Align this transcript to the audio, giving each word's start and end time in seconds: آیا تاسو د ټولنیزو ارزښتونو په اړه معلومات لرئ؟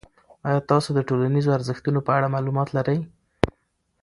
آیا 0.47 0.59
تاسو 0.71 0.89
د 0.93 0.99
ټولنیزو 1.07 1.55
ارزښتونو 1.57 1.99
په 2.07 2.11
اړه 2.17 2.33
معلومات 2.35 2.69
لرئ؟ 2.77 2.99